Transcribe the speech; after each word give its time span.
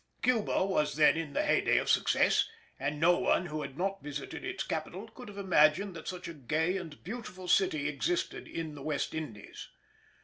Cuba 0.23 0.65
was 0.65 0.95
then 0.95 1.15
in 1.15 1.33
the 1.33 1.43
heyday 1.43 1.77
of 1.77 1.87
success, 1.87 2.49
and 2.79 2.99
no 2.99 3.19
one 3.19 3.45
who 3.45 3.61
had 3.61 3.77
not 3.77 4.01
visited 4.01 4.43
its 4.43 4.63
capital 4.63 5.07
could 5.09 5.27
have 5.27 5.37
imagined 5.37 5.95
that 5.95 6.07
such 6.07 6.27
a 6.27 6.33
gay 6.33 6.75
and 6.75 7.03
beautiful 7.03 7.47
city 7.47 7.87
existed 7.87 8.47
in 8.47 8.73
the 8.73 8.81
West 8.81 9.13
Indies. 9.13 9.69